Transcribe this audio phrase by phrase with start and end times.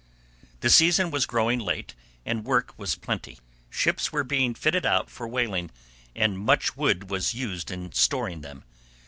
[0.61, 1.93] The season was growing late
[2.25, 3.37] and work was plenty.
[3.69, 5.69] Ships were being fitted out for whaling,
[6.15, 8.63] and much wood was used in storing them.